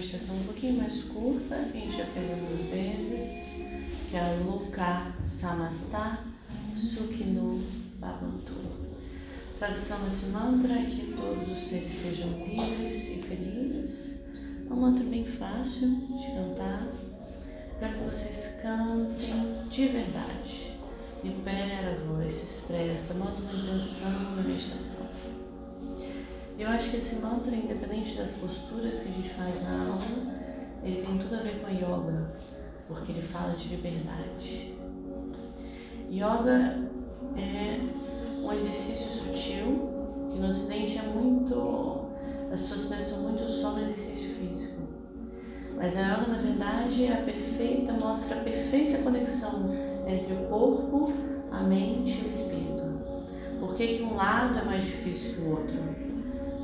meditação 0.00 0.34
um 0.34 0.44
pouquinho 0.44 0.78
mais 0.78 1.02
curta, 1.02 1.56
que 1.70 1.76
a 1.76 1.80
gente 1.80 1.96
já 1.98 2.06
fez 2.06 2.30
algumas 2.30 2.62
vezes, 2.62 3.52
que 4.08 4.16
é 4.16 4.20
a 4.20 4.32
Luka 4.44 5.12
Samasta 5.26 6.20
Sukhinu 6.74 7.62
Bhavantu. 7.98 8.54
Tradução 9.58 10.02
desse 10.04 10.26
mantra 10.28 10.72
é 10.72 10.86
que 10.86 11.12
todos 11.12 11.54
os 11.54 11.62
seres 11.62 11.92
sejam 11.92 12.30
livres 12.30 13.10
e 13.10 13.22
felizes. 13.22 14.20
É 14.70 14.72
um 14.72 14.76
mantra 14.76 15.04
bem 15.04 15.22
fácil 15.22 15.90
de 15.90 16.26
cantar. 16.28 16.88
Quero 17.78 17.98
que 17.98 18.04
vocês 18.04 18.58
cantem 18.62 19.68
de 19.68 19.86
verdade. 19.86 20.78
Libera 21.22 21.92
a 21.92 22.04
voz, 22.06 22.32
se 22.32 22.60
expressa, 22.60 23.12
manda 23.12 23.32
uma 23.32 23.52
intenção 23.52 24.34
na 24.34 24.42
meditação. 24.42 25.06
Eu 26.60 26.68
acho 26.68 26.90
que 26.90 26.96
esse 26.98 27.14
mantra, 27.20 27.56
independente 27.56 28.18
das 28.18 28.34
posturas 28.34 28.98
que 28.98 29.08
a 29.08 29.12
gente 29.12 29.30
faz 29.30 29.62
na 29.62 29.92
aula, 29.92 30.02
ele 30.84 31.00
tem 31.00 31.16
tudo 31.16 31.36
a 31.36 31.38
ver 31.38 31.58
com 31.58 31.70
yoga, 31.70 32.32
porque 32.86 33.12
ele 33.12 33.22
fala 33.22 33.54
de 33.54 33.68
liberdade. 33.68 34.74
Yoga 36.10 36.78
é 37.38 37.80
um 38.44 38.52
exercício 38.52 39.10
sutil 39.10 40.28
que 40.30 40.38
no 40.38 40.48
ocidente 40.48 40.98
é 40.98 41.02
muito. 41.02 42.10
As 42.52 42.60
pessoas 42.60 42.94
pensam 42.94 43.22
muito 43.22 43.48
só 43.48 43.70
no 43.70 43.80
exercício 43.80 44.28
físico. 44.34 44.82
Mas 45.76 45.96
a 45.96 46.00
yoga, 46.00 46.26
na 46.26 46.38
verdade, 46.42 47.06
é 47.06 47.20
a 47.20 47.22
perfeita, 47.22 47.94
mostra 47.94 48.36
a 48.36 48.44
perfeita 48.44 48.98
conexão 48.98 49.70
entre 50.06 50.34
o 50.34 50.46
corpo, 50.46 51.10
a 51.50 51.62
mente 51.62 52.20
e 52.20 52.26
o 52.26 52.28
espírito. 52.28 52.82
Por 53.58 53.74
que, 53.76 53.96
que 53.96 54.02
um 54.02 54.14
lado 54.14 54.58
é 54.58 54.62
mais 54.62 54.84
difícil 54.84 55.36
que 55.36 55.40
o 55.40 55.50
outro? 55.52 56.10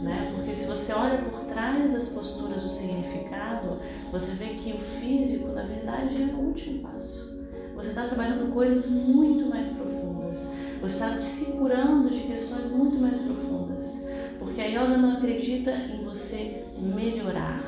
Né? 0.00 0.32
Porque 0.34 0.54
se 0.54 0.66
você 0.66 0.92
olha 0.92 1.18
por 1.18 1.44
trás 1.44 1.92
das 1.92 2.08
posturas 2.08 2.64
o 2.64 2.68
significado, 2.68 3.78
você 4.12 4.32
vê 4.32 4.48
que 4.50 4.72
o 4.72 4.78
físico, 4.78 5.48
na 5.48 5.62
verdade, 5.62 6.22
é 6.22 6.26
o 6.26 6.38
último 6.38 6.82
passo. 6.82 7.34
Você 7.74 7.88
está 7.88 8.06
trabalhando 8.06 8.52
coisas 8.52 8.88
muito 8.88 9.46
mais 9.46 9.66
profundas. 9.66 10.52
Você 10.80 10.94
está 10.94 11.20
se 11.20 11.52
curando 11.52 12.10
de 12.10 12.20
questões 12.20 12.70
muito 12.70 12.98
mais 12.98 13.18
profundas. 13.18 14.06
Porque 14.38 14.60
a 14.60 14.66
yoga 14.66 14.96
não 14.96 15.12
acredita 15.12 15.72
em 15.72 16.04
você 16.04 16.64
melhorar. 16.78 17.60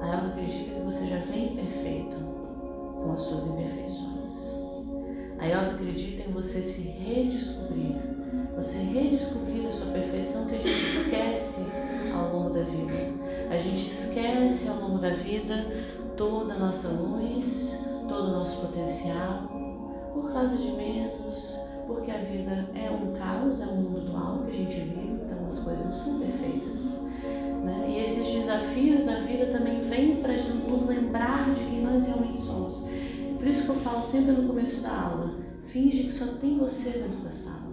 A 0.00 0.06
yoga 0.06 0.26
acredita 0.28 0.70
que 0.74 0.80
você 0.80 1.06
já 1.06 1.18
vem 1.18 1.54
perfeito 1.54 2.16
com 2.16 3.12
as 3.12 3.20
suas 3.22 3.46
imperfeições. 3.46 4.32
A 5.38 5.46
yoga 5.46 5.72
acredita 5.72 6.28
em 6.28 6.32
você 6.32 6.62
se 6.62 6.82
redescobrir 6.82 8.11
da 12.62 12.70
vida. 12.70 13.12
A 13.50 13.56
gente 13.56 13.88
esquece 13.88 14.68
ao 14.68 14.76
longo 14.76 14.98
da 14.98 15.10
vida 15.10 15.66
toda 16.16 16.54
a 16.54 16.58
nossa 16.58 16.88
luz, 16.88 17.78
todo 18.08 18.28
o 18.28 18.32
nosso 18.32 18.60
potencial, 18.60 19.48
por 20.14 20.32
causa 20.32 20.56
de 20.56 20.70
medos, 20.72 21.58
porque 21.86 22.10
a 22.10 22.18
vida 22.18 22.68
é 22.74 22.90
um 22.90 23.12
caos, 23.12 23.60
é 23.60 23.66
um 23.66 23.76
mundo 23.76 24.00
dual 24.00 24.44
que 24.44 24.50
a 24.50 24.58
gente 24.58 24.80
vive, 24.80 25.20
então 25.24 25.46
as 25.46 25.58
coisas 25.58 25.84
não 25.84 25.92
são 25.92 26.18
perfeitas. 26.18 27.02
Né? 27.64 27.86
E 27.88 27.98
esses 28.00 28.32
desafios 28.32 29.04
da 29.04 29.16
vida 29.16 29.46
também 29.46 29.80
vêm 29.80 30.16
para 30.16 30.34
nos 30.34 30.86
lembrar 30.86 31.52
de 31.54 31.64
quem 31.64 31.82
nós 31.82 32.06
realmente 32.06 32.38
somos. 32.38 32.88
Por 33.38 33.46
isso 33.46 33.64
que 33.64 33.70
eu 33.70 33.76
falo 33.76 34.02
sempre 34.02 34.32
no 34.32 34.48
começo 34.48 34.82
da 34.82 34.90
aula, 34.90 35.34
finge 35.66 36.04
que 36.04 36.12
só 36.12 36.26
tem 36.40 36.58
você 36.58 36.90
dentro 36.90 37.20
da 37.24 37.32
sala. 37.32 37.71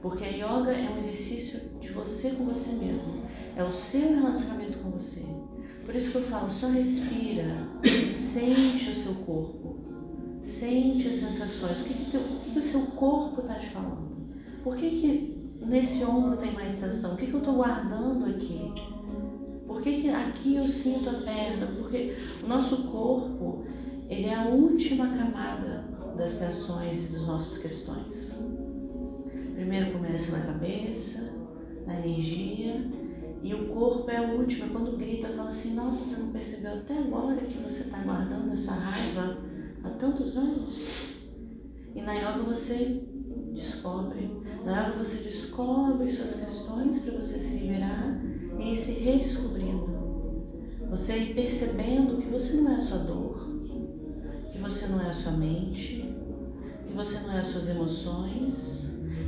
Porque 0.00 0.24
a 0.24 0.28
yoga 0.28 0.72
é 0.72 0.90
um 0.90 0.98
exercício 0.98 1.60
de 1.80 1.88
você 1.88 2.30
com 2.30 2.44
você 2.44 2.72
mesmo. 2.72 3.22
É 3.56 3.64
o 3.64 3.70
seu 3.70 4.14
relacionamento 4.14 4.78
com 4.78 4.90
você. 4.90 5.24
Por 5.84 5.94
isso 5.94 6.12
que 6.12 6.18
eu 6.18 6.22
falo, 6.22 6.50
só 6.50 6.68
respira, 6.68 7.66
sente 8.14 8.90
o 8.90 8.94
seu 8.94 9.14
corpo, 9.24 9.78
sente 10.44 11.08
as 11.08 11.14
sensações. 11.16 11.80
O 11.80 11.84
que, 11.84 11.94
que, 11.94 12.10
teu, 12.10 12.20
o, 12.20 12.40
que 12.40 12.50
que 12.50 12.58
o 12.58 12.62
seu 12.62 12.82
corpo 12.88 13.40
está 13.40 13.54
te 13.54 13.68
falando? 13.68 14.06
Por 14.62 14.76
que, 14.76 14.90
que 14.90 15.64
nesse 15.64 16.04
ombro 16.04 16.36
tem 16.36 16.52
mais 16.52 16.78
tensão? 16.78 17.14
O 17.14 17.16
que, 17.16 17.26
que 17.26 17.32
eu 17.32 17.38
estou 17.38 17.54
guardando 17.54 18.26
aqui? 18.26 18.70
Por 19.66 19.80
que, 19.80 20.02
que 20.02 20.10
aqui 20.10 20.56
eu 20.56 20.68
sinto 20.68 21.08
a 21.08 21.14
perna? 21.14 21.66
Porque 21.78 22.14
o 22.44 22.46
nosso 22.46 22.84
corpo 22.84 23.64
ele 24.08 24.26
é 24.26 24.34
a 24.34 24.44
última 24.44 25.08
camada 25.08 25.84
das 26.16 26.38
tensões 26.38 27.10
e 27.10 27.12
das 27.14 27.22
nossas 27.22 27.58
questões. 27.58 28.38
Começa 30.18 30.36
na 30.36 30.46
cabeça, 30.46 31.32
na 31.86 32.00
energia, 32.00 32.90
e 33.40 33.54
o 33.54 33.68
corpo 33.68 34.10
é 34.10 34.20
o 34.20 34.40
último. 34.40 34.64
É 34.64 34.68
quando 34.68 34.98
grita, 34.98 35.28
fala 35.28 35.48
assim: 35.48 35.74
Nossa, 35.74 36.04
você 36.04 36.20
não 36.22 36.32
percebeu 36.32 36.72
até 36.72 36.98
agora 36.98 37.36
que 37.36 37.58
você 37.58 37.82
está 37.82 37.98
guardando 37.98 38.52
essa 38.52 38.72
raiva 38.72 39.38
há 39.84 39.90
tantos 39.90 40.36
anos? 40.36 40.88
E 41.94 42.00
na 42.00 42.14
yoga 42.14 42.42
você 42.42 43.04
descobre. 43.54 44.42
Na 44.64 44.88
yoga 44.88 45.04
você 45.04 45.18
descobre 45.18 46.10
suas 46.10 46.34
questões 46.34 46.98
para 46.98 47.14
você 47.14 47.38
se 47.38 47.58
liberar 47.58 48.20
e 48.58 48.76
se 48.76 48.94
redescobrindo. 48.94 50.42
Você 50.90 51.16
ir 51.16 51.34
percebendo 51.34 52.20
que 52.20 52.28
você 52.28 52.56
não 52.56 52.72
é 52.72 52.74
a 52.74 52.80
sua 52.80 52.98
dor, 52.98 53.38
que 54.50 54.58
você 54.58 54.88
não 54.88 55.00
é 55.00 55.10
a 55.10 55.12
sua 55.12 55.32
mente, 55.32 56.12
que 56.84 56.92
você 56.92 57.20
não 57.20 57.34
é 57.34 57.38
as 57.38 57.46
suas 57.46 57.68
emoções 57.68 58.77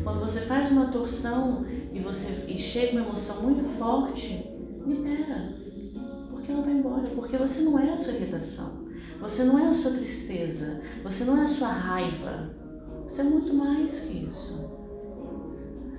quando 0.02 0.20
você 0.20 0.40
faz 0.40 0.70
uma 0.70 0.86
torção 0.86 1.64
e 1.92 2.00
você 2.00 2.44
e 2.48 2.56
chega 2.56 2.92
uma 2.92 3.06
emoção 3.06 3.42
muito 3.42 3.64
forte, 3.78 4.44
libera. 4.86 5.56
Porque 6.30 6.52
ela 6.52 6.62
vai 6.62 6.72
embora. 6.72 7.08
Porque 7.08 7.36
você 7.36 7.62
não 7.62 7.78
é 7.78 7.92
a 7.92 7.96
sua 7.96 8.14
irritação. 8.14 8.88
Você 9.20 9.44
não 9.44 9.58
é 9.58 9.68
a 9.68 9.72
sua 9.72 9.92
tristeza. 9.92 10.80
Você 11.02 11.24
não 11.24 11.38
é 11.38 11.42
a 11.42 11.46
sua 11.46 11.68
raiva. 11.68 12.50
Você 13.04 13.20
é 13.20 13.24
muito 13.24 13.52
mais 13.52 14.00
que 14.00 14.26
isso. 14.28 14.70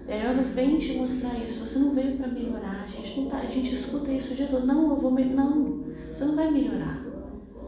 A 0.08 0.14
yoga 0.14 0.42
vem 0.42 0.78
te 0.78 0.94
mostrar 0.94 1.38
isso. 1.46 1.60
Você 1.60 1.78
não 1.78 1.94
veio 1.94 2.18
para 2.18 2.28
melhorar. 2.28 2.84
A 2.84 2.88
gente 2.88 3.20
não 3.20 3.30
tá, 3.30 3.38
a 3.38 3.46
gente 3.46 3.76
escuta 3.76 4.12
isso 4.12 4.34
o 4.34 4.36
dia 4.36 4.48
todo. 4.48 4.66
Não, 4.66 4.90
eu 4.90 4.98
vou 4.98 5.12
melhorar. 5.12 5.46
Não, 5.46 5.84
você 6.12 6.26
não 6.26 6.36
vai 6.36 6.50
melhorar. 6.50 7.06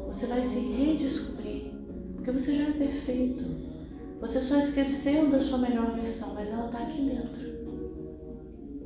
Você 0.07 0.25
vai 0.25 0.43
se 0.43 0.59
redescobrir. 0.59 1.71
Porque 2.15 2.31
você 2.31 2.57
já 2.57 2.63
é 2.63 2.71
perfeito. 2.71 3.72
Você 4.23 4.39
só 4.39 4.57
esqueceu 4.57 5.29
da 5.29 5.41
sua 5.41 5.57
melhor 5.57 5.91
versão, 5.95 6.33
mas 6.33 6.49
ela 6.49 6.67
está 6.67 6.77
aqui 6.77 7.01
dentro. 7.01 7.43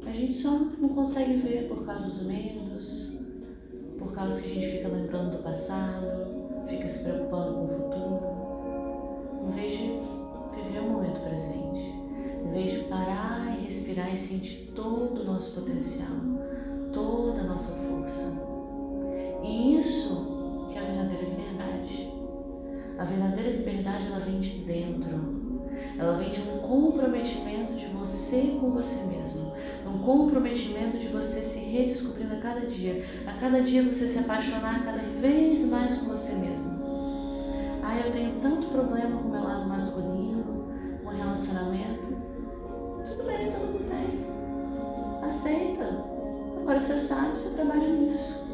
A 0.03 0.11
gente 0.11 0.33
só 0.33 0.49
não 0.49 0.89
consegue 0.89 1.35
ver 1.35 1.67
por 1.67 1.85
causa 1.85 2.05
dos 2.05 2.23
medos, 2.23 3.19
por 3.99 4.11
causa 4.13 4.41
que 4.41 4.49
a 4.49 4.53
gente 4.55 4.77
fica 4.77 4.87
lembrando 4.87 5.37
do 5.37 5.43
passado, 5.43 6.65
fica 6.67 6.89
se 6.89 7.03
preocupando 7.03 7.53
com 7.53 7.65
o 7.65 7.67
futuro, 7.67 8.17
em 9.47 9.51
vez 9.51 9.77
de 9.77 9.99
viver 10.59 10.79
o 10.79 10.89
momento 10.89 11.21
presente, 11.21 11.93
em 12.43 12.51
vez 12.51 12.71
de 12.71 12.79
parar 12.85 13.59
e 13.59 13.65
respirar 13.67 14.11
e 14.11 14.17
sentir 14.17 14.71
todo 14.73 15.21
o 15.21 15.23
nosso 15.23 15.53
potencial, 15.53 16.17
toda 16.91 17.41
a 17.41 17.43
nossa 17.43 17.73
força. 17.73 18.46
Com 28.59 28.71
você 28.71 29.03
mesmo. 29.05 29.53
Um 29.85 29.99
comprometimento 29.99 30.97
de 30.97 31.07
você 31.07 31.41
se 31.41 31.59
redescobrindo 31.59 32.35
a 32.35 32.37
cada 32.37 32.61
dia. 32.61 33.05
A 33.25 33.33
cada 33.33 33.61
dia 33.61 33.83
você 33.83 34.07
se 34.07 34.19
apaixonar 34.19 34.83
cada 34.85 35.01
vez 35.01 35.65
mais 35.65 35.97
por 35.97 36.09
você 36.09 36.33
mesmo. 36.33 36.77
Ah, 37.83 37.97
eu 38.05 38.11
tenho 38.11 38.33
tanto 38.41 38.67
problema 38.67 39.17
com 39.17 39.29
o 39.29 39.31
meu 39.31 39.43
lado 39.43 39.67
masculino, 39.67 40.67
com 41.03 41.09
relacionamento. 41.09 42.17
Tudo 43.05 43.23
bem, 43.25 43.49
todo 43.49 43.61
mundo 43.61 43.85
tem. 43.89 45.27
Aceita. 45.27 46.03
Agora 46.61 46.79
você 46.79 46.99
sabe, 46.99 47.39
você 47.39 47.49
trabalha 47.51 47.87
nisso. 47.87 48.45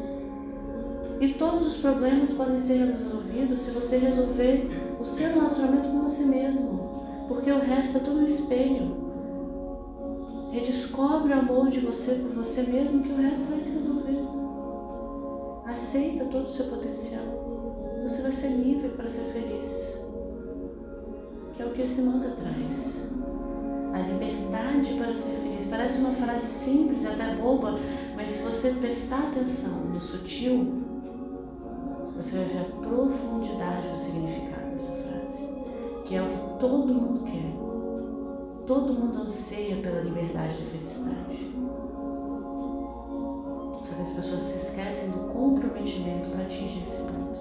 E 1.20 1.34
todos 1.34 1.66
os 1.66 1.76
problemas 1.78 2.32
podem 2.32 2.58
ser 2.58 2.78
resolvidos 2.84 3.60
se 3.60 3.70
você 3.70 3.98
resolver 3.98 4.70
o 5.00 5.04
seu 5.04 5.32
relacionamento 5.32 5.88
com 5.88 6.02
você 6.02 6.24
mesmo. 6.24 7.26
Porque 7.28 7.50
o 7.50 7.60
resto 7.60 7.98
é 7.98 8.00
tudo 8.00 8.20
um 8.20 8.26
espelho. 8.26 9.03
Redescobre 10.54 11.32
o 11.32 11.36
amor 11.36 11.68
de 11.68 11.80
você 11.80 12.14
por 12.14 12.36
você 12.36 12.62
mesmo 12.62 13.02
que 13.02 13.10
o 13.10 13.16
resto 13.16 13.50
vai 13.50 13.58
se 13.58 13.70
resolver. 13.70 14.20
Aceita 15.66 16.26
todo 16.26 16.44
o 16.44 16.48
seu 16.48 16.66
potencial. 16.66 17.98
Você 18.04 18.22
vai 18.22 18.30
ser 18.30 18.50
livre 18.50 18.90
para 18.90 19.08
ser 19.08 19.32
feliz. 19.32 19.98
Que 21.54 21.60
é 21.62 21.66
o 21.66 21.72
que 21.72 21.82
esse 21.82 22.00
mantra 22.02 22.30
traz. 22.30 23.10
A 23.94 23.98
liberdade 23.98 24.94
para 24.94 25.12
ser 25.16 25.32
feliz. 25.42 25.66
Parece 25.66 25.98
uma 25.98 26.14
frase 26.14 26.46
simples, 26.46 27.04
até 27.04 27.34
boba, 27.34 27.74
mas 28.14 28.30
se 28.30 28.44
você 28.44 28.70
prestar 28.74 29.30
atenção 29.32 29.86
no 29.92 30.00
sutil, 30.00 30.84
você 32.16 32.36
vai 32.36 32.44
ver 32.46 32.60
a 32.60 32.88
profundidade 32.88 33.88
do 33.88 33.98
significado 33.98 34.70
dessa 34.70 35.02
frase, 35.02 35.48
que 36.04 36.14
é 36.14 36.22
o 36.22 36.28
que 36.28 36.60
todo 36.60 36.94
mundo 36.94 37.24
quer. 37.24 37.64
Todo 38.66 38.94
mundo 38.94 39.22
anseia 39.22 39.76
pela 39.76 40.00
liberdade 40.00 40.54
e 40.54 40.70
felicidade. 40.70 41.52
Só 43.86 43.94
que 43.94 44.02
as 44.02 44.10
pessoas 44.10 44.42
se 44.42 44.66
esquecem 44.66 45.10
do 45.10 45.32
comprometimento 45.32 46.30
para 46.30 46.44
atingir 46.44 46.82
esse 46.82 47.02
ponto. 47.02 47.40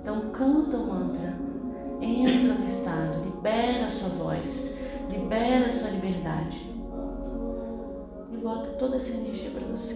Então 0.00 0.30
canta 0.30 0.76
o 0.76 0.86
mantra, 0.86 1.36
entra 2.00 2.54
no 2.54 2.66
estado, 2.66 3.24
libera 3.24 3.86
a 3.86 3.90
sua 3.90 4.08
voz, 4.10 4.74
libera 5.08 5.66
a 5.66 5.70
sua 5.70 5.90
liberdade 5.90 6.68
e 8.32 8.36
bota 8.36 8.70
toda 8.70 8.96
essa 8.96 9.12
energia 9.12 9.50
para 9.50 9.66
você. 9.66 9.94